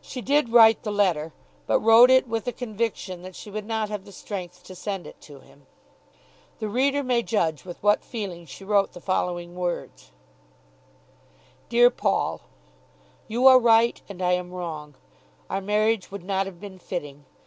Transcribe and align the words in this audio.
She 0.00 0.22
did 0.22 0.48
write 0.48 0.84
the 0.84 0.90
letter, 0.90 1.34
but 1.66 1.80
wrote 1.80 2.10
it 2.10 2.26
with 2.26 2.46
a 2.46 2.50
conviction 2.52 3.20
that 3.20 3.36
she 3.36 3.50
would 3.50 3.66
not 3.66 3.90
have 3.90 4.06
the 4.06 4.10
strength 4.10 4.62
to 4.62 4.74
send 4.74 5.06
it 5.06 5.20
to 5.20 5.40
him. 5.40 5.66
The 6.60 6.68
reader 6.70 7.02
may 7.02 7.22
judge 7.22 7.66
with 7.66 7.76
what 7.82 8.02
feeling 8.02 8.46
she 8.46 8.64
wrote 8.64 8.92
the 8.94 9.02
following 9.02 9.54
words: 9.54 10.12
DEAR 11.68 11.90
PAUL, 11.90 12.40
You 13.28 13.46
are 13.48 13.58
right 13.58 14.00
and 14.08 14.22
I 14.22 14.32
am 14.32 14.50
wrong. 14.50 14.94
Our 15.50 15.60
marriage 15.60 16.10
would 16.10 16.24
not 16.24 16.46
have 16.46 16.58
been 16.58 16.78
fitting. 16.78 17.26